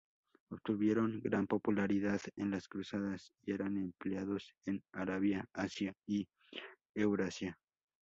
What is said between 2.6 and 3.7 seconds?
Cruzadas, y